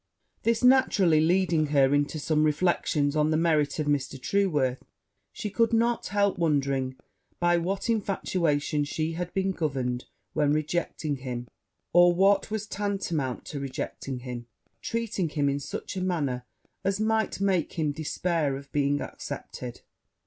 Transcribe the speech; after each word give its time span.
This 0.41 0.63
naturally 0.63 1.21
leading 1.21 1.67
her 1.67 1.93
into 1.93 2.17
some 2.17 2.43
reflections 2.43 3.15
on 3.15 3.29
the 3.29 3.37
merits 3.37 3.77
of 3.77 3.85
Mr. 3.85 4.19
Trueworth, 4.19 4.81
she 5.31 5.51
could 5.51 5.73
not 5.73 6.07
help 6.07 6.39
wondering 6.39 6.95
by 7.39 7.59
what 7.59 7.87
infatuation 7.87 8.83
she 8.83 9.11
had 9.11 9.31
been 9.35 9.51
governed 9.51 10.05
when 10.33 10.53
rejecting 10.53 11.17
him, 11.17 11.47
or, 11.93 12.15
what 12.15 12.49
was 12.49 12.65
tantamount 12.65 13.45
to 13.45 13.59
rejecting 13.59 14.21
him, 14.21 14.47
treating 14.81 15.29
him 15.29 15.47
in 15.47 15.59
such 15.59 15.95
a 15.95 16.01
manner 16.01 16.45
as 16.83 16.99
might 16.99 17.39
make 17.39 17.73
him 17.73 17.91
despair 17.91 18.55
of 18.55 18.71
being 18.71 19.01
accepted. 19.01 19.81